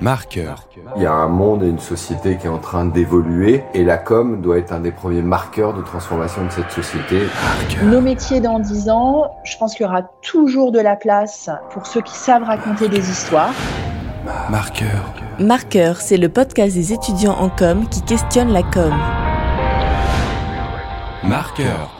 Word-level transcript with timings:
Marqueur. 0.00 0.64
Il 0.96 1.02
y 1.02 1.06
a 1.06 1.12
un 1.12 1.28
monde 1.28 1.62
et 1.64 1.68
une 1.68 1.78
société 1.78 2.36
qui 2.36 2.46
est 2.46 2.50
en 2.50 2.58
train 2.58 2.84
d'évoluer 2.84 3.64
et 3.74 3.84
la 3.84 3.98
com 3.98 4.40
doit 4.40 4.58
être 4.58 4.72
un 4.72 4.80
des 4.80 4.92
premiers 4.92 5.22
marqueurs 5.22 5.74
de 5.74 5.82
transformation 5.82 6.44
de 6.44 6.50
cette 6.50 6.70
société. 6.70 7.22
Nos 7.82 8.00
métiers 8.00 8.40
dans 8.40 8.60
10 8.60 8.90
ans, 8.90 9.30
je 9.44 9.56
pense 9.58 9.74
qu'il 9.74 9.86
y 9.86 9.88
aura 9.88 10.02
toujours 10.22 10.70
de 10.72 10.80
la 10.80 10.96
place 10.96 11.50
pour 11.70 11.86
ceux 11.86 12.00
qui 12.00 12.14
savent 12.14 12.44
raconter 12.44 12.88
des 12.88 13.10
histoires. 13.10 13.52
Marqueur. 14.50 15.14
Marqueur, 15.38 15.96
c'est 16.00 16.16
le 16.16 16.28
podcast 16.28 16.74
des 16.74 16.92
étudiants 16.92 17.36
en 17.38 17.48
com 17.48 17.88
qui 17.88 18.02
questionne 18.02 18.52
la 18.52 18.62
com. 18.62 18.92
Marqueur. 21.24 21.97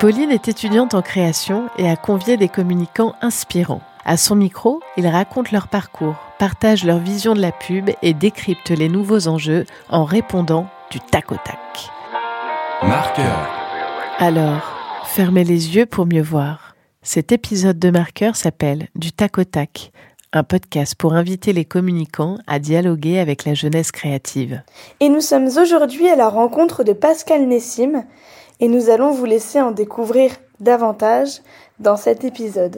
Pauline 0.00 0.30
est 0.30 0.48
étudiante 0.48 0.94
en 0.94 1.02
création 1.02 1.68
et 1.76 1.86
a 1.86 1.94
convié 1.94 2.38
des 2.38 2.48
communicants 2.48 3.14
inspirants. 3.20 3.82
À 4.06 4.16
son 4.16 4.34
micro, 4.34 4.80
ils 4.96 5.06
racontent 5.06 5.50
leur 5.52 5.68
parcours, 5.68 6.16
partagent 6.38 6.86
leur 6.86 7.00
vision 7.00 7.34
de 7.34 7.42
la 7.42 7.52
pub 7.52 7.90
et 8.00 8.14
décryptent 8.14 8.70
les 8.70 8.88
nouveaux 8.88 9.28
enjeux 9.28 9.66
en 9.90 10.04
répondant 10.04 10.68
du 10.90 11.00
tac 11.00 11.30
au 11.32 11.34
tac. 11.34 11.90
Marqueur. 12.82 13.46
Alors, 14.18 15.04
fermez 15.04 15.44
les 15.44 15.76
yeux 15.76 15.84
pour 15.84 16.06
mieux 16.06 16.22
voir. 16.22 16.74
Cet 17.02 17.30
épisode 17.30 17.78
de 17.78 17.90
Marqueur 17.90 18.36
s'appelle 18.36 18.88
Du 18.94 19.12
tac 19.12 19.36
au 19.36 19.44
tac, 19.44 19.92
un 20.32 20.44
podcast 20.44 20.94
pour 20.94 21.12
inviter 21.12 21.52
les 21.52 21.66
communicants 21.66 22.38
à 22.46 22.58
dialoguer 22.58 23.18
avec 23.18 23.44
la 23.44 23.52
jeunesse 23.52 23.92
créative. 23.92 24.62
Et 25.00 25.10
nous 25.10 25.20
sommes 25.20 25.48
aujourd'hui 25.58 26.08
à 26.08 26.16
la 26.16 26.30
rencontre 26.30 26.84
de 26.84 26.94
Pascal 26.94 27.46
Nessim 27.46 28.04
et 28.60 28.68
nous 28.68 28.90
allons 28.90 29.10
vous 29.10 29.24
laisser 29.24 29.60
en 29.60 29.70
découvrir 29.70 30.32
davantage 30.60 31.40
dans 31.78 31.96
cet 31.96 32.24
épisode. 32.24 32.76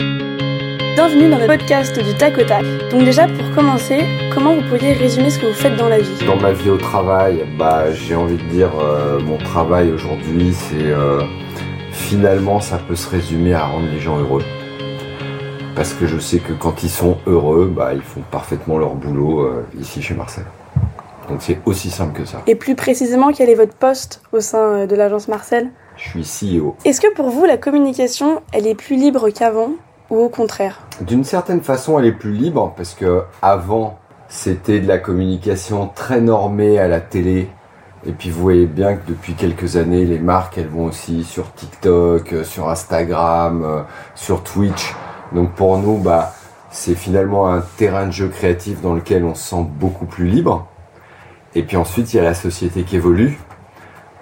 Bienvenue 0.94 1.28
dans 1.28 1.38
le 1.38 1.46
podcast 1.46 1.98
du 1.98 2.14
tac 2.14 2.38
au 2.38 2.44
tac. 2.44 2.64
Donc 2.90 3.04
déjà 3.04 3.26
pour 3.26 3.54
commencer, 3.54 4.04
comment 4.32 4.54
vous 4.54 4.62
pourriez 4.68 4.92
résumer 4.92 5.30
ce 5.30 5.40
que 5.40 5.46
vous 5.46 5.54
faites 5.54 5.76
dans 5.76 5.88
la 5.88 5.98
vie? 5.98 6.24
Dans 6.24 6.36
ma 6.36 6.52
vie 6.52 6.70
au 6.70 6.76
travail, 6.76 7.44
bah, 7.58 7.92
j'ai 7.92 8.14
envie 8.14 8.36
de 8.36 8.48
dire 8.50 8.70
euh, 8.78 9.18
mon 9.20 9.38
travail 9.38 9.90
aujourd'hui, 9.90 10.54
c'est 10.54 10.86
euh, 10.86 11.22
finalement 11.90 12.60
ça 12.60 12.78
peut 12.78 12.94
se 12.94 13.08
résumer 13.08 13.54
à 13.54 13.64
rendre 13.64 13.88
les 13.90 14.00
gens 14.00 14.18
heureux. 14.18 14.44
Parce 15.74 15.94
que 15.94 16.06
je 16.06 16.18
sais 16.18 16.38
que 16.38 16.52
quand 16.52 16.84
ils 16.84 16.90
sont 16.90 17.16
heureux, 17.26 17.72
bah, 17.74 17.92
ils 17.94 18.02
font 18.02 18.22
parfaitement 18.30 18.78
leur 18.78 18.94
boulot 18.94 19.40
euh, 19.40 19.66
ici 19.80 20.00
chez 20.00 20.14
Marcel. 20.14 20.44
Donc 21.28 21.38
c'est 21.40 21.58
aussi 21.66 21.90
simple 21.90 22.18
que 22.18 22.24
ça. 22.24 22.42
Et 22.46 22.54
plus 22.54 22.74
précisément, 22.74 23.32
quel 23.32 23.48
est 23.48 23.54
votre 23.54 23.74
poste 23.74 24.22
au 24.32 24.40
sein 24.40 24.58
euh, 24.58 24.86
de 24.86 24.96
l'agence 24.96 25.28
Marcel? 25.28 25.70
Je 25.96 26.22
suis 26.22 26.58
CEO. 26.58 26.76
Est-ce 26.84 27.00
que 27.00 27.12
pour 27.14 27.30
vous, 27.30 27.44
la 27.44 27.56
communication, 27.56 28.42
elle 28.52 28.66
est 28.66 28.74
plus 28.74 28.96
libre 28.96 29.30
qu'avant 29.30 29.72
ou 30.10 30.16
au 30.18 30.28
contraire? 30.28 30.80
D'une 31.00 31.24
certaine 31.24 31.60
façon, 31.60 31.98
elle 31.98 32.06
est 32.06 32.12
plus 32.12 32.32
libre 32.32 32.72
parce 32.76 32.94
que 32.94 33.22
avant, 33.40 33.98
c'était 34.28 34.80
de 34.80 34.88
la 34.88 34.98
communication 34.98 35.90
très 35.94 36.20
normée 36.20 36.78
à 36.78 36.88
la 36.88 37.00
télé. 37.00 37.48
Et 38.04 38.12
puis 38.12 38.30
vous 38.30 38.42
voyez 38.42 38.66
bien 38.66 38.94
que 38.94 39.06
depuis 39.06 39.34
quelques 39.34 39.76
années, 39.76 40.04
les 40.04 40.18
marques, 40.18 40.58
elles 40.58 40.68
vont 40.68 40.86
aussi 40.86 41.22
sur 41.22 41.52
TikTok, 41.52 42.32
euh, 42.32 42.44
sur 42.44 42.68
Instagram, 42.68 43.62
euh, 43.64 43.82
sur 44.14 44.42
Twitch. 44.42 44.94
Donc 45.32 45.52
pour 45.52 45.78
nous, 45.78 45.98
bah, 45.98 46.32
c'est 46.70 46.94
finalement 46.94 47.48
un 47.48 47.62
terrain 47.76 48.06
de 48.06 48.10
jeu 48.12 48.28
créatif 48.28 48.80
dans 48.80 48.94
lequel 48.94 49.24
on 49.24 49.34
se 49.34 49.50
sent 49.50 49.64
beaucoup 49.78 50.06
plus 50.06 50.26
libre. 50.26 50.66
Et 51.54 51.62
puis 51.62 51.76
ensuite, 51.76 52.12
il 52.12 52.16
y 52.16 52.20
a 52.20 52.22
la 52.22 52.34
société 52.34 52.82
qui 52.82 52.96
évolue. 52.96 53.38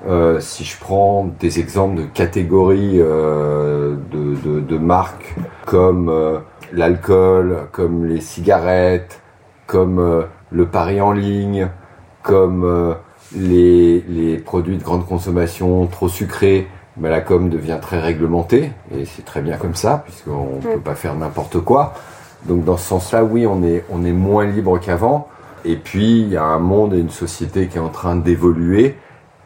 Euh, 0.08 0.40
si 0.40 0.64
je 0.64 0.78
prends 0.78 1.28
des 1.38 1.60
exemples 1.60 2.00
de 2.00 2.04
catégories 2.04 2.96
euh, 3.00 3.96
de, 4.10 4.34
de, 4.34 4.60
de, 4.60 4.78
marques 4.78 5.34
comme 5.66 6.08
euh, 6.08 6.38
l'alcool, 6.72 7.68
comme 7.70 8.06
les 8.06 8.22
cigarettes, 8.22 9.20
comme 9.66 10.24
le 10.50 10.66
pari 10.66 11.02
en 11.02 11.12
ligne, 11.12 11.68
comme 12.22 12.96
les, 13.36 14.00
les, 14.08 14.38
produits 14.38 14.78
de 14.78 14.82
grande 14.82 15.06
consommation 15.06 15.86
trop 15.86 16.08
sucrés, 16.08 16.66
la 17.00 17.20
com 17.20 17.48
devient 17.50 17.78
très 17.80 18.00
réglementée 18.00 18.72
et 18.92 19.04
c'est 19.04 19.24
très 19.24 19.42
bien 19.42 19.56
comme 19.58 19.74
ça 19.74 20.02
puisqu'on 20.04 20.56
ne 20.56 20.74
peut 20.74 20.80
pas 20.80 20.94
faire 20.94 21.14
n'importe 21.14 21.60
quoi. 21.60 21.94
Donc 22.46 22.64
dans 22.64 22.76
ce 22.76 22.88
sens-là, 22.88 23.22
oui, 23.22 23.46
on 23.46 23.62
est, 23.62 23.84
on 23.90 24.04
est 24.04 24.12
moins 24.12 24.46
libre 24.46 24.78
qu'avant. 24.78 25.28
Et 25.64 25.76
puis, 25.76 26.20
il 26.20 26.28
y 26.28 26.36
a 26.36 26.44
un 26.44 26.58
monde 26.58 26.94
et 26.94 26.98
une 26.98 27.10
société 27.10 27.66
qui 27.68 27.76
est 27.76 27.80
en 27.80 27.88
train 27.88 28.16
d'évoluer. 28.16 28.96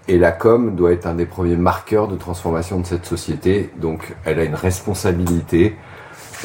Et 0.07 0.19
la 0.19 0.33
com 0.33 0.75
doit 0.75 0.93
être 0.93 1.07
un 1.07 1.15
des 1.15 1.27
premiers 1.27 1.57
marqueurs 1.57 2.09
de 2.09 2.17
transformation 2.17 2.79
de 2.79 2.87
cette 2.87 3.07
société. 3.07 3.71
Donc, 3.79 4.15
elle 4.25 4.39
a 4.39 4.45
une 4.45 4.55
responsabilité 4.55 5.77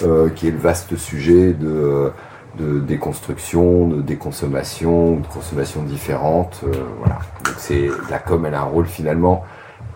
euh, 0.04 0.30
qui 0.30 0.48
est 0.48 0.52
le 0.52 0.58
vaste 0.58 0.96
sujet 0.96 1.52
de, 1.52 2.12
de 2.58 2.80
déconstruction, 2.80 3.88
de 3.88 4.02
déconsommation, 4.02 5.18
de 5.18 5.28
consommation 5.28 5.84
différente. 5.84 6.62
Euh, 6.64 6.72
voilà. 7.00 7.20
Donc, 7.44 7.56
c'est 7.58 7.90
la 8.10 8.20
com, 8.20 8.46
elle 8.46 8.54
a 8.54 8.62
un 8.62 8.64
rôle 8.64 8.86
finalement 8.86 9.44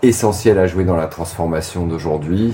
essentiel 0.01 0.59
à 0.59 0.67
jouer 0.67 0.83
dans 0.83 0.97
la 0.97 1.07
transformation 1.07 1.85
d'aujourd'hui. 1.85 2.53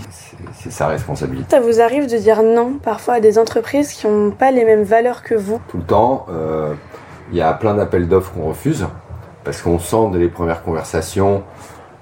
C'est 0.53 0.71
sa 0.71 0.87
responsabilité. 0.87 1.49
Ça 1.49 1.59
vous 1.59 1.81
arrive 1.81 2.09
de 2.09 2.17
dire 2.17 2.43
non 2.43 2.73
parfois 2.81 3.15
à 3.15 3.19
des 3.19 3.39
entreprises 3.39 3.93
qui 3.93 4.05
n'ont 4.05 4.29
pas 4.29 4.51
les 4.51 4.63
mêmes 4.63 4.83
valeurs 4.83 5.23
que 5.23 5.33
vous? 5.33 5.59
Tout 5.67 5.77
le 5.77 5.83
temps. 5.83 6.27
Euh, 6.29 6.73
il 7.31 7.37
y 7.37 7.41
a 7.41 7.53
plein 7.53 7.75
d'appels 7.75 8.07
d'offres 8.07 8.31
qu'on 8.33 8.49
refuse 8.49 8.87
parce 9.43 9.61
qu'on 9.61 9.79
sent 9.79 10.09
dès 10.11 10.19
les 10.19 10.27
premières 10.27 10.63
conversations 10.63 11.43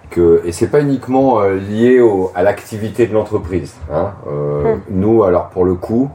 que 0.09 0.41
et 0.45 0.51
c'est 0.51 0.67
pas 0.67 0.81
uniquement 0.81 1.41
euh, 1.41 1.55
lié 1.55 1.99
au, 1.99 2.31
à 2.35 2.43
l'activité 2.43 3.07
de 3.07 3.13
l'entreprise. 3.13 3.75
Hein. 3.91 4.13
Euh, 4.27 4.75
mmh. 4.75 4.81
Nous, 4.91 5.23
alors 5.23 5.49
pour 5.49 5.65
le 5.65 5.75
coup, 5.75 6.09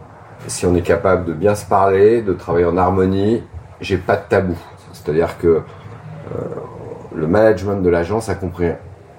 si 0.46 0.66
on 0.66 0.74
est 0.74 0.82
capable 0.82 1.26
de 1.26 1.32
bien 1.32 1.54
se 1.54 1.66
parler, 1.66 2.22
de 2.22 2.32
travailler 2.32 2.66
en 2.66 2.76
harmonie, 2.76 3.42
j'ai 3.80 3.98
pas 3.98 4.16
de 4.16 4.22
tabou. 4.28 4.56
C'est-à-dire 4.92 5.38
que 5.38 5.46
euh, 5.46 5.62
le 7.14 7.26
management 7.26 7.82
de 7.82 7.88
l'agence 7.88 8.28
a 8.28 8.34
compris 8.34 8.70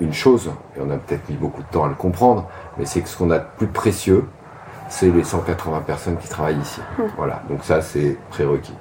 une 0.02 0.14
chose, 0.14 0.52
et 0.76 0.80
on 0.82 0.90
a 0.90 0.98
peut-être 0.98 1.30
mis 1.30 1.36
beaucoup 1.36 1.62
de 1.62 1.68
temps 1.68 1.86
à 1.86 1.88
le 1.88 1.94
comprendre, 1.94 2.50
mais 2.78 2.86
c'est 2.86 3.02
que 3.02 3.10
ce 3.10 3.18
qu'on 3.18 3.32
a 3.32 3.40
de 3.40 3.46
plus 3.58 3.68
précieux, 3.68 4.26
c'est 4.90 5.10
les 5.10 5.24
180 5.24 5.82
personnes 5.86 6.18
qui 6.18 6.28
travaillent 6.28 6.60
ici. 6.60 6.82
Mmh. 6.98 7.04
Voilà, 7.18 7.42
donc 7.50 7.64
ça 7.64 7.82
c'est 7.82 8.18
prérequis. 8.30 8.74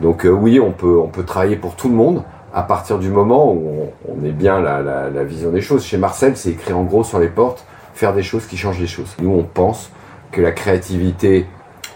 Donc 0.00 0.26
euh, 0.26 0.30
oui, 0.30 0.60
on 0.60 0.72
peut, 0.72 0.98
on 0.98 1.08
peut 1.08 1.24
travailler 1.24 1.56
pour 1.56 1.74
tout 1.76 1.88
le 1.88 1.94
monde 1.94 2.22
à 2.54 2.62
partir 2.62 2.98
du 2.98 3.10
moment 3.10 3.52
où 3.52 3.90
on, 4.08 4.12
on 4.18 4.24
est 4.24 4.32
bien 4.32 4.60
la, 4.60 4.80
la, 4.80 5.10
la, 5.10 5.24
vision 5.24 5.50
des 5.50 5.60
choses. 5.60 5.84
Chez 5.84 5.98
Marcel, 5.98 6.36
c'est 6.36 6.50
écrit 6.50 6.72
en 6.72 6.84
gros 6.84 7.04
sur 7.04 7.18
les 7.18 7.28
portes, 7.28 7.64
faire 7.94 8.14
des 8.14 8.22
choses 8.22 8.46
qui 8.46 8.56
changent 8.56 8.80
les 8.80 8.86
choses. 8.86 9.14
Nous, 9.20 9.30
on 9.30 9.42
pense 9.42 9.90
que 10.32 10.40
la 10.40 10.52
créativité 10.52 11.46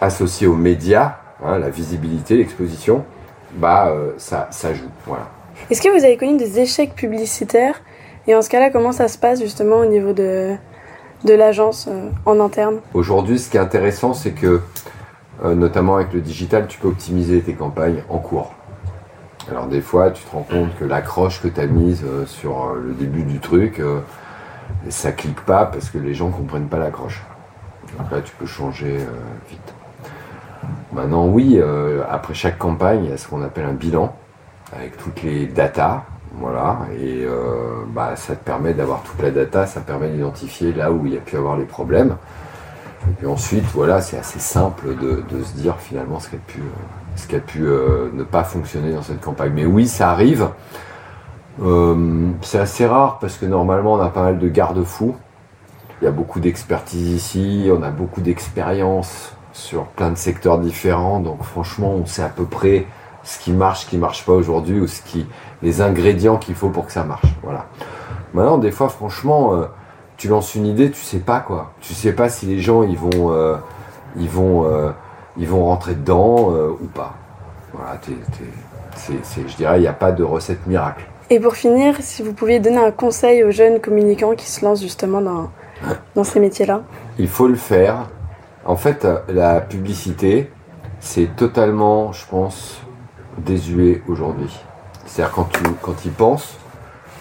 associée 0.01 0.47
aux 0.47 0.57
médias, 0.57 1.17
hein, 1.45 1.59
la 1.59 1.71
visibilité, 1.71 2.37
l'exposition, 2.37 3.05
bah 3.55 3.89
euh, 3.89 4.13
ça, 4.19 4.49
ça 4.51 4.75
joue. 4.75 4.91
Voilà. 5.07 5.29
Est-ce 5.71 5.83
que 5.83 5.89
vous 5.89 6.05
avez 6.05 6.17
connu 6.17 6.37
des 6.37 6.61
échecs 6.61 6.95
publicitaires? 6.95 7.81
Et 8.27 8.35
en 8.35 8.43
ce 8.43 8.49
cas-là, 8.51 8.71
comment 8.71 8.93
ça 8.93 9.09
se 9.09 9.19
passe 9.19 9.41
justement 9.41 9.77
au 9.77 9.87
niveau 9.87 10.13
de, 10.13 10.55
de 11.25 11.35
l'agence 11.35 11.89
euh, 11.89 12.11
en 12.27 12.41
interne? 12.41 12.81
Aujourd'hui, 12.95 13.39
ce 13.39 13.51
qui 13.51 13.57
est 13.57 13.61
intéressant, 13.61 14.15
c'est 14.15 14.33
que 14.33 14.61
notamment 15.45 15.97
avec 15.97 16.13
le 16.13 16.21
digital, 16.21 16.67
tu 16.67 16.79
peux 16.79 16.89
optimiser 16.89 17.41
tes 17.41 17.55
campagnes 17.55 18.03
en 18.09 18.19
cours. 18.19 18.53
Alors 19.51 19.67
des 19.67 19.81
fois, 19.81 20.11
tu 20.11 20.23
te 20.23 20.31
rends 20.31 20.47
compte 20.49 20.77
que 20.79 20.85
l'accroche 20.85 21.41
que 21.43 21.49
tu 21.49 21.61
as 21.61 21.67
mise 21.67 22.05
euh, 22.05 22.25
sur 22.27 22.67
euh, 22.67 22.83
le 22.87 22.93
début 22.93 23.23
du 23.23 23.41
truc, 23.41 23.81
euh, 23.81 24.01
ça 24.89 25.13
clique 25.13 25.41
pas 25.45 25.67
parce 25.67 25.91
que 25.91 25.99
les 25.99 26.15
gens 26.15 26.31
comprennent 26.31 26.69
pas 26.69 26.79
l'accroche. 26.79 27.23
Donc 27.99 28.11
là, 28.13 28.21
tu 28.21 28.33
peux 28.37 28.47
changer 28.47 28.99
vite. 29.49 29.75
Maintenant, 30.93 31.27
oui, 31.27 31.61
après 32.09 32.35
chaque 32.35 32.57
campagne, 32.57 33.05
il 33.05 33.11
y 33.11 33.13
a 33.13 33.17
ce 33.17 33.27
qu'on 33.27 33.43
appelle 33.43 33.65
un 33.65 33.73
bilan 33.73 34.15
avec 34.73 34.97
toutes 34.97 35.23
les 35.25 35.47
datas. 35.47 36.05
Voilà, 36.35 36.79
et 36.97 37.27
bah, 37.89 38.15
ça 38.15 38.37
te 38.37 38.45
permet 38.45 38.75
d'avoir 38.75 39.03
toute 39.03 39.21
la 39.21 39.33
data, 39.33 39.67
ça 39.67 39.81
permet 39.81 40.09
d'identifier 40.11 40.73
là 40.73 40.93
où 40.93 41.05
il 41.05 41.15
y 41.15 41.17
a 41.17 41.21
pu 41.21 41.37
avoir 41.37 41.57
les 41.57 41.65
problèmes. 41.65 42.17
Et 43.23 43.27
ensuite, 43.27 43.65
voilà, 43.75 44.01
c'est 44.01 44.19
assez 44.19 44.39
simple 44.39 44.97
de, 44.97 45.43
se 45.43 45.53
dire 45.55 45.77
finalement 45.79 46.21
ce 46.21 46.29
qui 46.29 46.37
a 46.37 46.39
pu, 46.39 46.63
ce 47.17 47.27
qui 47.27 47.37
a 47.37 47.41
pu 47.41 47.67
euh, 47.67 48.11
ne 48.13 48.25
pas 48.25 48.45
fonctionner 48.45 48.93
dans 48.93 49.03
cette 49.03 49.21
campagne. 49.21 49.53
Mais 49.55 49.67
oui, 49.67 49.87
ça 49.87 50.11
arrive. 50.11 50.49
Euh, 51.63 52.31
c'est 52.43 52.59
assez 52.59 52.87
rare 52.87 53.19
parce 53.19 53.37
que 53.37 53.47
normalement, 53.47 53.95
on 53.95 54.01
a 54.01 54.09
pas 54.09 54.23
mal 54.23 54.39
de 54.39 54.49
garde-fous. 54.49 55.15
Il 56.01 56.05
y 56.05 56.09
a 56.09 56.13
beaucoup 56.13 56.41
d'expertise 56.41 57.11
ici, 57.11 57.71
on 57.71 57.83
a 57.83 57.91
beaucoup 57.91 58.23
d'expérience 58.23 59.35
sur 59.53 59.85
plein 59.85 60.11
de 60.11 60.17
secteurs 60.17 60.59
différents. 60.59 61.21
Donc 61.21 61.43
franchement, 61.43 61.93
on 61.93 62.07
sait 62.07 62.23
à 62.23 62.31
peu 62.31 62.45
près 62.45 62.87
ce 63.23 63.39
qui 63.39 63.53
marche, 63.53 63.85
ce 63.85 63.91
qui 63.91 63.99
marche 63.99 64.25
pas 64.25 64.33
aujourd'hui, 64.33 64.81
ou 64.81 64.87
ce 64.87 65.03
qui, 65.03 65.27
les 65.63 65.83
ingrédients 65.83 66.39
qu'il 66.39 66.55
faut 66.55 66.71
pour 66.71 66.87
que 66.87 66.93
ça 66.93 67.05
marche. 67.05 67.29
Voilà. 67.43 67.67
Maintenant, 68.33 68.59
des 68.59 68.71
fois, 68.71 68.89
franchement. 68.89 69.55
Euh, 69.55 69.67
tu 70.21 70.29
lances 70.29 70.55
une 70.55 70.67
idée, 70.67 70.91
tu 70.91 71.01
sais 71.01 71.19
pas 71.19 71.41
quoi. 71.41 71.73
Tu 71.81 71.95
sais 71.95 72.13
pas 72.13 72.29
si 72.29 72.45
les 72.45 72.61
gens 72.61 72.83
ils 72.83 72.99
vont, 72.99 73.33
euh, 73.33 73.57
ils 74.17 74.29
vont, 74.29 74.67
euh, 74.67 74.91
ils 75.39 75.49
vont 75.49 75.65
rentrer 75.65 75.95
dedans 75.95 76.53
euh, 76.53 76.69
ou 76.79 76.85
pas. 76.89 77.15
Voilà, 77.73 77.97
t'es, 77.97 78.13
t'es, 78.13 79.15
c'est, 79.23 79.49
je 79.49 79.57
dirais, 79.57 79.79
il 79.79 79.81
n'y 79.81 79.89
a 79.89 79.95
pas 79.95 80.13
de 80.13 80.23
recette 80.23 80.67
miracle. 80.67 81.07
Et 81.31 81.41
pour 81.41 81.55
finir, 81.55 81.97
si 82.01 82.23
vous 82.23 82.35
pouviez 82.35 82.61
donner 82.61 82.77
un 82.77 82.91
conseil 82.91 83.43
aux 83.45 83.51
jeunes 83.51 83.81
communicants 83.81 84.35
qui 84.35 84.47
se 84.47 84.63
lancent 84.63 84.83
justement 84.83 85.23
dans 85.23 85.51
dans 86.15 86.25
ces 86.25 86.39
métiers-là 86.39 86.83
Il 87.19 87.29
faut 87.29 87.49
le 87.49 87.55
faire. 87.55 88.11
En 88.67 88.77
fait, 88.77 89.07
la 89.29 89.63
publicité, 89.63 90.51
c'est 90.99 91.35
totalement, 91.35 92.13
je 92.13 92.27
pense, 92.27 92.83
désuet 93.39 94.03
aujourd'hui. 94.07 94.55
C'est-à-dire 95.07 95.33
quand 95.35 95.49
tu 95.51 95.63
quand 95.81 96.05
y 96.05 96.11
penses, 96.11 96.59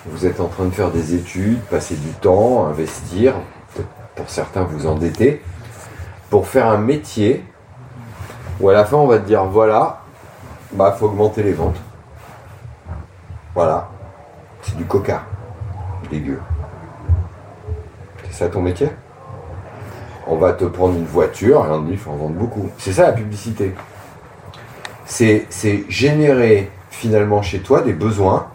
vous 0.06 0.26
êtes 0.26 0.40
en 0.40 0.48
train 0.48 0.66
de 0.66 0.72
faire 0.72 0.92
des 0.92 1.14
études, 1.14 1.60
passer 1.64 1.96
du 1.96 2.10
temps, 2.10 2.66
investir, 2.66 3.34
pour 4.16 4.30
certains 4.30 4.64
vous 4.64 4.88
endetter, 4.88 5.42
pour 6.30 6.48
faire 6.48 6.68
un 6.68 6.78
métier 6.78 7.44
où 8.60 8.70
à 8.70 8.74
la 8.74 8.86
fin 8.86 8.98
on 8.98 9.08
va 9.08 9.20
te 9.20 9.26
dire 9.26 9.46
voilà, 9.46 10.02
bah 10.74 10.96
faut 10.98 11.06
augmenter 11.06 11.44
les 11.44 11.54
ventes. 11.54 11.80
Voilà. 13.56 13.90
C'est 14.62 14.76
du 14.76 14.86
coca. 14.86 15.24
Dégueu. 16.10 16.40
C'est 18.26 18.34
ça 18.34 18.50
ton 18.50 18.62
métier? 18.62 18.90
On 20.28 20.36
va 20.36 20.54
te 20.54 20.66
prendre 20.66 20.96
une 20.96 21.06
voiture 21.06 21.66
et 21.66 21.70
on 21.70 21.84
te 21.84 21.90
dit 21.90 21.98
faut 21.98 22.12
en 22.12 22.16
vendre 22.16 22.36
beaucoup. 22.36 22.70
C'est 22.78 22.94
ça 22.94 23.04
la 23.08 23.14
publicité. 23.14 23.74
C'est 25.06 25.48
générer 25.90 26.70
finalement 26.90 27.42
chez 27.42 27.60
toi 27.60 27.82
des 27.82 27.94
besoins 27.94 28.48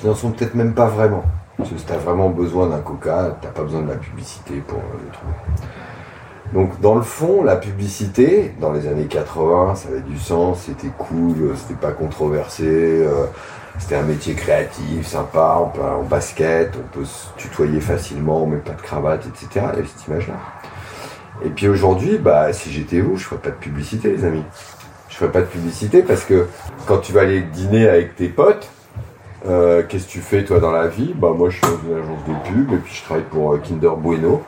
qui 0.00 0.06
n'en 0.06 0.14
sont 0.14 0.30
peut-être 0.30 0.54
même 0.54 0.74
pas 0.74 0.86
vraiment. 0.86 1.24
Parce 1.56 1.70
que 1.70 1.78
si 1.78 1.84
tu 1.84 1.92
as 1.92 1.98
vraiment 1.98 2.30
besoin 2.30 2.68
d'un 2.68 2.78
coca, 2.78 3.36
tu 3.40 3.46
n'as 3.46 3.52
pas 3.52 3.62
besoin 3.62 3.82
de 3.82 3.88
la 3.88 3.96
publicité 3.96 4.62
pour 4.66 4.78
euh, 4.78 5.04
le 5.04 5.12
trouver. 5.12 5.34
Donc 6.54 6.80
dans 6.80 6.94
le 6.94 7.02
fond, 7.02 7.44
la 7.44 7.56
publicité, 7.56 8.54
dans 8.60 8.72
les 8.72 8.88
années 8.88 9.06
80, 9.06 9.74
ça 9.76 9.88
avait 9.88 10.00
du 10.00 10.18
sens, 10.18 10.62
c'était 10.66 10.92
cool, 10.98 11.36
euh, 11.42 11.54
c'était 11.54 11.78
pas 11.78 11.92
controversé, 11.92 12.64
euh, 12.66 13.26
c'était 13.78 13.96
un 13.96 14.02
métier 14.02 14.34
créatif, 14.34 15.06
sympa, 15.06 15.58
on 15.60 15.68
peut 15.68 15.82
en 15.82 16.02
basket, 16.02 16.72
on 16.76 16.98
peut 16.98 17.04
se 17.04 17.28
tutoyer 17.36 17.80
facilement, 17.80 18.44
on 18.44 18.46
met 18.46 18.56
pas 18.56 18.72
de 18.72 18.82
cravate, 18.82 19.26
etc. 19.26 19.48
Il 19.54 19.60
y 19.60 19.78
avait 19.80 19.86
cette 19.86 20.06
image-là. 20.08 20.34
Et 21.44 21.50
puis 21.50 21.68
aujourd'hui, 21.68 22.18
bah, 22.18 22.52
si 22.52 22.72
j'étais 22.72 23.00
vous, 23.00 23.16
je 23.16 23.24
ferais 23.24 23.40
pas 23.40 23.50
de 23.50 23.54
publicité, 23.54 24.10
les 24.10 24.24
amis. 24.24 24.44
Je 25.08 25.16
ferais 25.16 25.30
pas 25.30 25.40
de 25.40 25.46
publicité 25.46 26.02
parce 26.02 26.24
que 26.24 26.48
quand 26.86 26.98
tu 26.98 27.12
vas 27.12 27.22
aller 27.22 27.42
dîner 27.42 27.88
avec 27.88 28.16
tes 28.16 28.28
potes, 28.28 28.68
euh, 29.46 29.82
qu'est-ce 29.88 30.06
que 30.06 30.12
tu 30.12 30.20
fais 30.20 30.44
toi 30.44 30.60
dans 30.60 30.72
la 30.72 30.86
vie? 30.86 31.14
Bah 31.14 31.32
moi 31.36 31.48
je 31.48 31.56
suis 31.56 31.66
dans 31.66 31.88
une 31.88 31.98
agence 31.98 32.24
de 32.28 32.50
pub 32.50 32.72
et 32.72 32.76
puis 32.76 32.94
je 32.94 33.02
travaille 33.02 33.24
pour 33.24 33.54
euh, 33.54 33.58
Kinder 33.58 33.96
Bueno. 33.96 34.42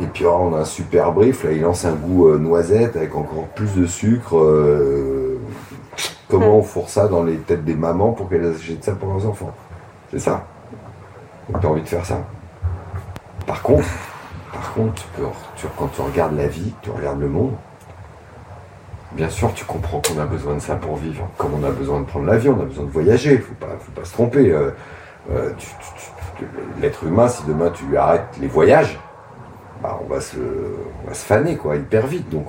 Et 0.00 0.06
puis 0.06 0.24
oh, 0.26 0.36
on 0.40 0.54
a 0.54 0.60
un 0.60 0.64
super 0.64 1.12
brief, 1.12 1.44
là 1.44 1.52
il 1.52 1.62
lance 1.62 1.84
un 1.84 1.94
goût 1.94 2.28
euh, 2.28 2.38
noisette 2.38 2.96
avec 2.96 3.14
encore 3.14 3.46
plus 3.54 3.74
de 3.74 3.86
sucre. 3.86 4.34
comment 6.28 6.58
on 6.58 6.62
fourre 6.62 6.88
ça 6.88 7.08
dans 7.08 7.22
les 7.22 7.36
têtes 7.36 7.64
des 7.64 7.76
mamans 7.76 8.12
pour 8.12 8.28
qu'elles 8.28 8.54
achètent 8.54 8.84
ça 8.84 8.92
pour 8.92 9.10
leurs 9.10 9.26
enfants? 9.26 9.54
C'est 10.10 10.18
ça. 10.18 10.44
Donc 11.48 11.62
t'as 11.62 11.68
envie 11.68 11.82
de 11.82 11.88
faire 11.88 12.04
ça. 12.04 12.18
Par 13.46 13.62
contre, 13.62 13.88
par 14.52 14.72
contre, 14.74 15.02
quand 15.78 15.88
tu 15.88 16.00
regardes 16.00 16.36
la 16.36 16.46
vie, 16.46 16.72
tu 16.82 16.90
regardes 16.90 17.20
le 17.20 17.28
monde, 17.28 17.52
bien 19.14 19.28
sûr 19.28 19.52
tu 19.54 19.64
comprends 19.64 20.00
qu'on 20.00 20.20
a 20.20 20.26
besoin 20.26 20.54
de 20.54 20.60
ça 20.60 20.76
pour 20.76 20.96
vivre. 20.96 21.28
Comme 21.38 21.54
on 21.54 21.64
a 21.64 21.70
besoin 21.70 22.00
de 22.00 22.04
prendre 22.06 22.26
l'avion, 22.26 22.56
on 22.58 22.62
a 22.62 22.66
besoin 22.66 22.84
de 22.84 22.90
voyager, 22.90 23.38
faut 23.38 23.54
pas, 23.54 23.76
faut 23.78 23.92
pas 23.92 24.04
se 24.04 24.12
tromper. 24.12 24.50
euh, 24.50 24.70
euh, 25.30 25.50
L'être 26.80 27.04
humain, 27.04 27.28
si 27.28 27.44
demain 27.44 27.70
tu 27.70 27.96
arrêtes 27.96 28.26
les 28.40 28.48
voyages, 28.48 28.98
bah, 29.82 29.98
on 30.04 30.12
va 30.12 30.20
se, 30.20 30.36
on 30.36 31.08
va 31.08 31.14
se 31.14 31.24
faner 31.24 31.56
quoi, 31.56 31.76
hyper 31.76 32.06
vite. 32.06 32.28
Donc, 32.28 32.46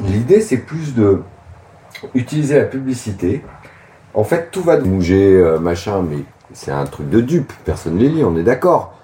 l'idée 0.00 0.40
c'est 0.40 0.58
plus 0.58 0.94
de 0.94 1.22
utiliser 2.14 2.58
la 2.58 2.64
publicité. 2.64 3.44
En 4.14 4.24
fait, 4.24 4.50
tout 4.50 4.62
va 4.62 4.76
de 4.76 4.82
bouger, 4.82 5.34
euh, 5.34 5.58
machin, 5.58 6.02
mais 6.08 6.18
c'est 6.52 6.70
un 6.70 6.84
truc 6.84 7.10
de 7.10 7.20
dupe. 7.20 7.52
Personne 7.64 7.94
ne 7.96 8.00
les 8.00 8.08
lit, 8.08 8.24
on 8.24 8.36
est 8.36 8.42
d'accord. 8.42 8.94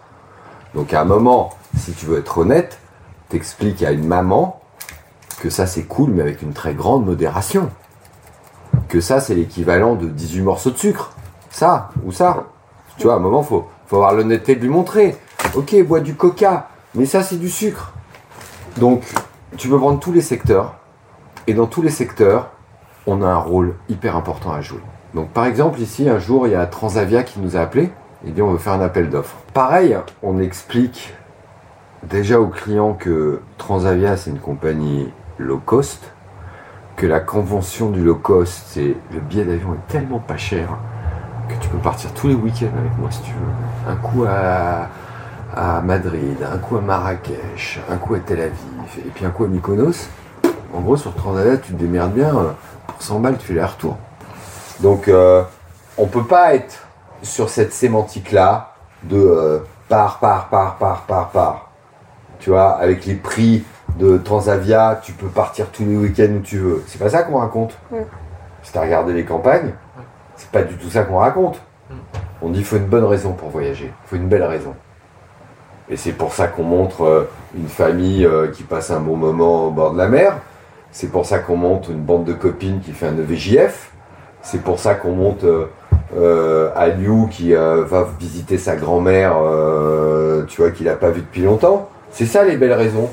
Donc, 0.74 0.92
à 0.94 1.00
un 1.00 1.04
moment, 1.04 1.50
si 1.76 1.92
tu 1.92 2.06
veux 2.06 2.18
être 2.18 2.38
honnête, 2.38 2.78
t'expliques 3.28 3.82
à 3.82 3.90
une 3.90 4.06
maman 4.06 4.60
que 5.38 5.50
ça 5.50 5.66
c'est 5.66 5.84
cool, 5.84 6.10
mais 6.10 6.22
avec 6.22 6.42
une 6.42 6.52
très 6.52 6.74
grande 6.74 7.06
modération. 7.06 7.70
Que 8.88 9.00
ça 9.00 9.20
c'est 9.20 9.34
l'équivalent 9.34 9.94
de 9.94 10.08
18 10.08 10.42
morceaux 10.42 10.70
de 10.70 10.78
sucre. 10.78 11.12
Ça, 11.50 11.90
ou 12.04 12.12
ça. 12.12 12.44
Tu 12.98 13.04
vois, 13.04 13.14
à 13.14 13.16
un 13.16 13.20
moment, 13.20 13.42
faut, 13.42 13.66
faut 13.86 13.96
avoir 13.96 14.14
l'honnêteté 14.14 14.54
de 14.54 14.60
lui 14.60 14.68
montrer. 14.68 15.16
Ok, 15.54 15.74
bois 15.84 16.00
du 16.00 16.14
coca, 16.14 16.68
mais 16.94 17.06
ça 17.06 17.22
c'est 17.22 17.36
du 17.36 17.48
sucre. 17.48 17.92
Donc, 18.76 19.02
tu 19.56 19.68
peux 19.68 19.78
prendre 19.78 19.98
tous 19.98 20.12
les 20.12 20.20
secteurs, 20.20 20.74
et 21.46 21.54
dans 21.54 21.66
tous 21.66 21.82
les 21.82 21.90
secteurs, 21.90 22.50
on 23.06 23.22
a 23.22 23.26
un 23.26 23.38
rôle 23.38 23.74
hyper 23.88 24.16
important 24.16 24.52
à 24.52 24.60
jouer. 24.60 24.80
Donc, 25.14 25.30
par 25.30 25.46
exemple, 25.46 25.80
ici, 25.80 26.08
un 26.08 26.18
jour, 26.18 26.46
il 26.46 26.52
y 26.52 26.56
a 26.56 26.66
Transavia 26.66 27.22
qui 27.22 27.40
nous 27.40 27.56
a 27.56 27.60
appelé, 27.60 27.90
et 28.26 28.30
dit 28.30 28.42
on 28.42 28.52
veut 28.52 28.58
faire 28.58 28.74
un 28.74 28.80
appel 28.80 29.08
d'offres. 29.08 29.36
Pareil, 29.54 29.96
on 30.22 30.38
explique 30.38 31.14
déjà 32.02 32.40
aux 32.40 32.48
clients 32.48 32.94
que 32.94 33.40
Transavia, 33.56 34.16
c'est 34.16 34.30
une 34.30 34.38
compagnie 34.38 35.08
low 35.38 35.58
cost, 35.58 36.12
que 36.96 37.06
la 37.06 37.20
convention 37.20 37.90
du 37.90 38.02
low 38.02 38.16
cost, 38.16 38.64
c'est 38.68 38.96
le 39.12 39.20
billet 39.20 39.44
d'avion 39.44 39.74
est 39.74 39.92
tellement 39.92 40.18
pas 40.18 40.36
cher 40.36 40.68
que 41.48 41.54
tu 41.62 41.68
peux 41.68 41.78
partir 41.78 42.12
tous 42.12 42.28
les 42.28 42.34
week-ends 42.34 42.76
avec 42.78 42.96
moi 42.98 43.10
si 43.10 43.22
tu 43.22 43.30
veux. 43.30 43.90
Un 43.90 43.96
coup 43.96 44.24
à, 44.24 45.80
Madrid, 45.82 46.36
un 46.52 46.58
coup 46.58 46.76
à 46.76 46.80
Marrakech, 46.80 47.80
un 47.90 47.96
coup 47.96 48.14
à 48.14 48.18
Tel 48.18 48.40
Aviv, 48.40 48.98
et 48.98 49.10
puis 49.14 49.24
un 49.24 49.30
coup 49.30 49.44
à 49.44 49.48
Mykonos. 49.48 50.08
En 50.74 50.80
gros, 50.80 50.96
sur 50.96 51.14
Transavia, 51.14 51.56
tu 51.56 51.72
te 51.72 51.78
démerdes 51.78 52.12
bien. 52.12 52.30
Pour 52.86 53.00
100 53.02 53.20
balles, 53.20 53.38
tu 53.38 53.46
fais 53.46 53.54
les 53.54 53.64
retours. 53.64 53.96
Donc, 54.80 55.08
euh, 55.08 55.42
on 55.96 56.06
peut 56.06 56.24
pas 56.24 56.54
être 56.54 56.86
sur 57.22 57.48
cette 57.48 57.72
sémantique-là 57.72 58.74
de 59.04 59.16
euh, 59.16 59.58
par, 59.88 60.18
par, 60.18 60.48
par, 60.48 60.76
par, 60.76 61.02
par, 61.02 61.28
par. 61.30 61.70
Tu 62.38 62.50
vois, 62.50 62.72
avec 62.72 63.06
les 63.06 63.14
prix 63.14 63.64
de 63.98 64.16
Transavia, 64.18 65.00
tu 65.02 65.12
peux 65.12 65.26
partir 65.26 65.66
tous 65.66 65.84
les 65.84 65.96
week-ends 65.96 66.32
où 66.36 66.40
tu 66.40 66.58
veux. 66.58 66.84
C'est 66.86 66.98
pas 66.98 67.08
ça 67.08 67.22
qu'on 67.22 67.38
raconte. 67.38 67.76
Ouais. 67.90 68.06
Si 68.62 68.72
t'as 68.72 68.82
regardé 68.82 69.12
les 69.12 69.24
campagnes, 69.24 69.72
c'est 70.36 70.50
pas 70.50 70.62
du 70.62 70.76
tout 70.76 70.88
ça 70.88 71.02
qu'on 71.02 71.18
raconte. 71.18 71.60
On 72.42 72.50
dit 72.50 72.58
qu'il 72.58 72.66
faut 72.66 72.76
une 72.76 72.86
bonne 72.86 73.04
raison 73.04 73.32
pour 73.32 73.48
voyager. 73.48 73.92
Il 74.04 74.08
faut 74.08 74.16
une 74.16 74.28
belle 74.28 74.44
raison. 74.44 74.74
Et 75.90 75.96
c'est 75.96 76.12
pour 76.12 76.32
ça 76.32 76.46
qu'on 76.48 76.64
montre 76.64 77.02
euh, 77.02 77.30
une 77.56 77.68
famille 77.68 78.24
euh, 78.26 78.48
qui 78.48 78.62
passe 78.62 78.90
un 78.90 79.00
bon 79.00 79.16
moment 79.16 79.66
au 79.66 79.70
bord 79.70 79.92
de 79.92 79.98
la 79.98 80.06
mer. 80.06 80.36
C'est 80.92 81.10
pour 81.10 81.24
ça 81.24 81.38
qu'on 81.38 81.56
montre 81.56 81.90
une 81.90 82.02
bande 82.02 82.24
de 82.24 82.34
copines 82.34 82.80
qui 82.80 82.92
fait 82.92 83.06
un 83.06 83.16
EVJF. 83.16 83.90
C'est 84.42 84.62
pour 84.62 84.78
ça 84.78 84.94
qu'on 84.94 85.12
monte 85.12 85.44
euh, 85.44 85.66
euh, 86.16 86.70
à 86.74 86.88
Liu 86.88 87.28
qui 87.30 87.54
euh, 87.54 87.84
va 87.84 88.06
visiter 88.18 88.58
sa 88.58 88.76
grand-mère, 88.76 89.34
euh, 89.42 90.44
tu 90.46 90.60
vois, 90.60 90.70
qu'il 90.70 90.86
n'a 90.86 90.94
pas 90.94 91.10
vue 91.10 91.20
depuis 91.20 91.42
longtemps. 91.42 91.88
C'est 92.10 92.26
ça 92.26 92.44
les 92.44 92.56
belles 92.56 92.72
raisons. 92.72 93.10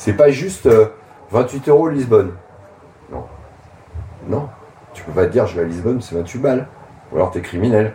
C'est 0.00 0.14
pas 0.14 0.30
juste 0.30 0.64
euh, 0.64 0.86
28 1.30 1.68
euros 1.68 1.90
Lisbonne. 1.90 2.32
Non. 3.12 3.26
Non. 4.28 4.48
Tu 4.94 5.02
peux 5.02 5.12
pas 5.12 5.26
te 5.26 5.32
dire 5.32 5.46
je 5.46 5.54
vais 5.56 5.60
à 5.60 5.64
Lisbonne, 5.66 6.00
c'est 6.00 6.14
28 6.14 6.38
balles. 6.38 6.66
Ou 7.12 7.16
alors 7.16 7.30
t'es 7.30 7.42
criminel. 7.42 7.92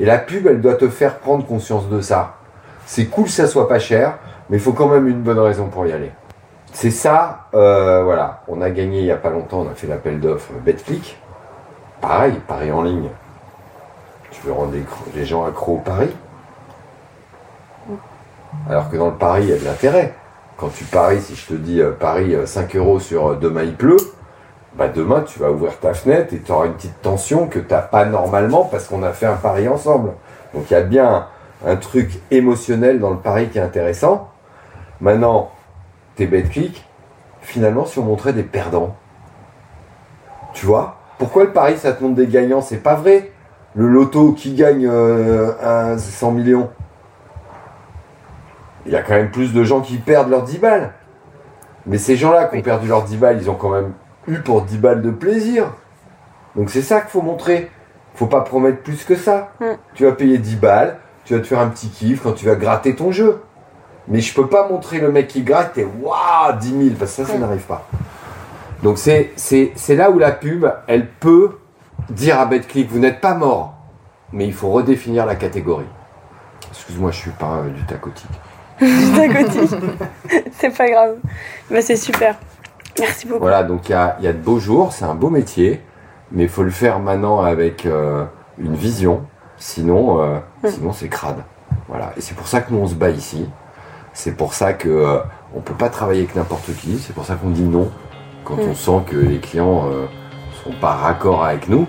Et 0.00 0.04
la 0.04 0.18
pub, 0.18 0.48
elle 0.48 0.60
doit 0.60 0.74
te 0.74 0.88
faire 0.88 1.18
prendre 1.18 1.46
conscience 1.46 1.88
de 1.88 2.00
ça. 2.00 2.38
C'est 2.86 3.06
cool 3.06 3.26
que 3.26 3.30
ça 3.30 3.46
soit 3.46 3.68
pas 3.68 3.78
cher, 3.78 4.18
mais 4.50 4.56
il 4.56 4.60
faut 4.60 4.72
quand 4.72 4.88
même 4.88 5.06
une 5.06 5.22
bonne 5.22 5.38
raison 5.38 5.68
pour 5.68 5.86
y 5.86 5.92
aller. 5.92 6.10
C'est 6.72 6.90
ça, 6.90 7.46
euh, 7.54 8.02
voilà. 8.02 8.42
On 8.48 8.60
a 8.60 8.70
gagné 8.70 8.98
il 8.98 9.06
y 9.06 9.12
a 9.12 9.16
pas 9.16 9.30
longtemps, 9.30 9.60
on 9.60 9.70
a 9.70 9.76
fait 9.76 9.86
l'appel 9.86 10.18
d'offres 10.18 10.54
BetClick. 10.64 11.16
Pareil, 12.00 12.34
paris 12.48 12.72
en 12.72 12.82
ligne. 12.82 13.10
Tu 14.32 14.44
veux 14.44 14.52
rendre 14.52 14.72
les, 15.14 15.24
gens 15.24 15.46
accros 15.46 15.74
au 15.74 15.78
pari 15.78 16.10
Alors 18.68 18.90
que 18.90 18.96
dans 18.96 19.10
le 19.10 19.14
pari, 19.14 19.44
il 19.44 19.50
y 19.50 19.52
a 19.52 19.56
de 19.56 19.64
l'intérêt. 19.64 20.14
Quand 20.56 20.68
tu 20.68 20.84
paries, 20.84 21.20
si 21.20 21.34
je 21.34 21.46
te 21.46 21.54
dis 21.54 21.80
euh, 21.80 21.90
parie 21.90 22.34
euh, 22.34 22.46
5 22.46 22.76
euros 22.76 23.00
sur 23.00 23.28
euh, 23.28 23.34
demain 23.36 23.64
il 23.64 23.74
pleut, 23.74 23.96
bah 24.76 24.88
demain 24.88 25.22
tu 25.22 25.38
vas 25.38 25.50
ouvrir 25.50 25.78
ta 25.78 25.94
fenêtre 25.94 26.32
et 26.32 26.38
tu 26.38 26.52
auras 26.52 26.66
une 26.66 26.74
petite 26.74 27.00
tension 27.02 27.46
que 27.48 27.58
tu 27.58 27.72
n'as 27.72 27.82
pas 27.82 28.04
normalement 28.04 28.64
parce 28.64 28.86
qu'on 28.86 29.02
a 29.02 29.12
fait 29.12 29.26
un 29.26 29.36
pari 29.36 29.68
ensemble. 29.68 30.12
Donc 30.52 30.70
il 30.70 30.74
y 30.74 30.76
a 30.76 30.82
bien 30.82 31.26
un, 31.66 31.76
truc 31.76 32.20
émotionnel 32.30 33.00
dans 33.00 33.10
le 33.10 33.18
pari 33.18 33.48
qui 33.48 33.58
est 33.58 33.62
intéressant. 33.62 34.28
Maintenant, 35.00 35.50
tes 36.14 36.26
BetClick, 36.26 36.84
finalement, 37.40 37.84
si 37.84 37.98
on 37.98 38.04
montrait 38.04 38.32
des 38.32 38.42
perdants, 38.42 38.94
tu 40.52 40.66
vois 40.66 40.96
Pourquoi 41.18 41.44
le 41.44 41.52
pari 41.52 41.76
ça 41.76 41.92
te 41.92 42.02
montre 42.02 42.14
des 42.14 42.28
gagnants? 42.28 42.60
C'est 42.60 42.82
pas 42.82 42.94
vrai. 42.94 43.32
Le 43.74 43.88
loto 43.88 44.32
qui 44.32 44.54
gagne 44.54 44.86
euh, 44.88 45.52
un 45.60 45.98
100 45.98 46.30
millions, 46.30 46.70
il 48.86 48.92
y 48.92 48.96
a 48.96 49.02
quand 49.02 49.14
même 49.14 49.30
plus 49.30 49.52
de 49.52 49.64
gens 49.64 49.80
qui 49.80 49.96
perdent 49.96 50.30
leurs 50.30 50.42
10 50.44 50.58
balles. 50.58 50.92
Mais 51.86 51.98
ces 51.98 52.16
gens-là 52.16 52.44
qui 52.46 52.58
ont 52.58 52.62
perdu 52.62 52.88
leurs 52.88 53.04
10 53.04 53.16
balles, 53.16 53.38
ils 53.40 53.50
ont 53.50 53.54
quand 53.54 53.70
même 53.70 53.92
eu 54.26 54.38
pour 54.38 54.62
10 54.62 54.78
balles 54.78 55.02
de 55.02 55.10
plaisir. 55.10 55.66
Donc 56.56 56.70
c'est 56.70 56.82
ça 56.82 57.00
qu'il 57.00 57.10
faut 57.10 57.22
montrer. 57.22 57.70
Faut 58.14 58.26
pas 58.26 58.40
promettre 58.42 58.82
plus 58.82 59.04
que 59.04 59.16
ça. 59.16 59.50
Mm. 59.60 59.64
Tu 59.94 60.04
vas 60.04 60.12
payer 60.12 60.38
10 60.38 60.56
balles, 60.56 60.96
tu 61.24 61.34
vas 61.34 61.40
te 61.40 61.46
faire 61.46 61.58
un 61.60 61.68
petit 61.68 61.88
kiff 61.88 62.22
quand 62.22 62.32
tu 62.32 62.46
vas 62.46 62.54
gratter 62.54 62.94
ton 62.94 63.10
jeu. 63.10 63.42
Mais 64.06 64.20
je 64.20 64.34
peux 64.34 64.46
pas 64.48 64.68
montrer 64.68 64.98
le 65.00 65.10
mec 65.10 65.28
qui 65.28 65.42
gratte 65.42 65.76
et 65.78 65.84
waouh 66.00 66.56
10 66.60 66.68
000 66.68 66.80
parce 66.98 67.16
que 67.16 67.24
ça, 67.24 67.32
ça 67.32 67.36
Mm. 67.36 67.40
n'arrive 67.40 67.62
pas. 67.62 67.86
Donc 68.82 68.98
c'est 68.98 69.32
c'est 69.36 69.72
c'est 69.76 69.96
là 69.96 70.10
où 70.10 70.18
la 70.18 70.30
pub, 70.30 70.66
elle 70.86 71.08
peut 71.08 71.58
dire 72.10 72.38
à 72.38 72.44
BetClick, 72.46 72.90
vous 72.90 72.98
n'êtes 72.98 73.20
pas 73.20 73.34
mort, 73.34 73.74
mais 74.32 74.46
il 74.46 74.52
faut 74.52 74.70
redéfinir 74.70 75.24
la 75.24 75.36
catégorie. 75.36 75.86
Excuse-moi, 76.70 77.10
je 77.12 77.18
suis 77.18 77.30
pas 77.30 77.62
euh, 77.64 77.70
du 77.70 77.82
tacotique. 77.84 78.28
du 78.80 79.12
tacotis. 79.16 79.74
c'est 80.58 80.76
pas 80.76 80.88
grave. 80.88 81.16
Bah, 81.70 81.80
c'est 81.82 81.96
super. 81.96 82.36
Merci 82.98 83.26
beaucoup. 83.26 83.40
Voilà, 83.40 83.62
donc 83.64 83.88
il 83.88 83.92
y 83.92 83.94
a, 83.94 84.16
il 84.20 84.24
y 84.24 84.28
a 84.28 84.32
de 84.32 84.38
beaux 84.38 84.58
jours, 84.58 84.92
c'est 84.92 85.04
un 85.04 85.14
beau 85.14 85.30
métier, 85.30 85.80
mais 86.30 86.44
il 86.44 86.48
faut 86.48 86.62
le 86.62 86.70
faire 86.70 87.00
maintenant 87.00 87.40
avec 87.40 87.86
euh, 87.86 88.24
une 88.58 88.74
vision, 88.74 89.22
sinon, 89.56 90.20
euh, 90.22 90.38
Mm. 90.62 90.68
sinon 90.68 90.92
c'est 90.92 91.08
crade. 91.08 91.42
Voilà, 91.88 92.12
et 92.16 92.20
c'est 92.20 92.34
pour 92.34 92.46
ça 92.48 92.60
que 92.60 92.72
nous 92.72 92.78
on 92.78 92.86
se 92.86 92.94
bat 92.94 93.10
ici. 93.10 93.48
C'est 94.12 94.36
pour 94.36 94.54
ça 94.54 94.72
que 94.74 94.88
euh, 94.88 95.18
on 95.56 95.60
peut 95.60 95.74
pas 95.74 95.88
travailler 95.88 96.20
avec 96.22 96.36
n'importe 96.36 96.70
qui. 96.76 96.98
C'est 96.98 97.12
pour 97.14 97.24
ça 97.26 97.34
qu'on 97.34 97.50
dit 97.50 97.62
non 97.64 97.90
quand 98.44 98.56
Mm. 98.56 98.68
on 98.70 98.74
sent 98.74 99.00
que 99.06 99.16
les 99.16 99.38
clients 99.38 99.86
euh, 99.90 100.06
sont 100.62 100.72
pas 100.80 100.92
raccord 100.92 101.44
avec 101.44 101.68
nous. 101.68 101.86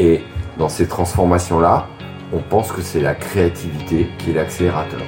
Et 0.00 0.22
dans 0.58 0.68
ces 0.68 0.88
transformations 0.88 1.60
là, 1.60 1.86
on 2.32 2.40
pense 2.40 2.72
que 2.72 2.82
c'est 2.82 3.00
la 3.00 3.14
créativité 3.14 4.08
qui 4.18 4.30
est 4.30 4.34
l'accélérateur. 4.34 5.00